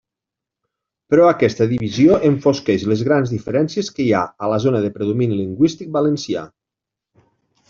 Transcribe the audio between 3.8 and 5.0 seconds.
que hi ha a la zona de